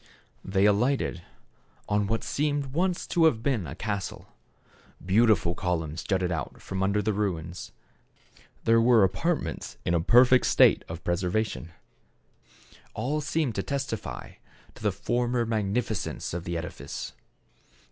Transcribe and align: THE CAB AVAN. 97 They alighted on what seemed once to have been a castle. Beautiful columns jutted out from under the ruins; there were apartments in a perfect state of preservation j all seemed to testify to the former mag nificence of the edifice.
THE 0.43 0.61
CAB 0.61 0.61
AVAN. 0.61 0.61
97 0.63 0.63
They 0.63 0.65
alighted 1.13 1.23
on 1.87 2.07
what 2.07 2.23
seemed 2.23 2.65
once 2.73 3.05
to 3.05 3.25
have 3.25 3.43
been 3.43 3.67
a 3.67 3.75
castle. 3.75 4.29
Beautiful 5.05 5.53
columns 5.53 6.01
jutted 6.03 6.31
out 6.31 6.59
from 6.59 6.81
under 6.81 7.03
the 7.03 7.13
ruins; 7.13 7.71
there 8.63 8.81
were 8.81 9.03
apartments 9.03 9.77
in 9.85 9.93
a 9.93 10.01
perfect 10.01 10.47
state 10.47 10.83
of 10.89 11.03
preservation 11.03 11.65
j 11.65 12.77
all 12.95 13.21
seemed 13.21 13.53
to 13.53 13.61
testify 13.61 14.31
to 14.73 14.81
the 14.81 14.91
former 14.91 15.45
mag 15.45 15.71
nificence 15.71 16.33
of 16.33 16.45
the 16.45 16.57
edifice. 16.57 17.13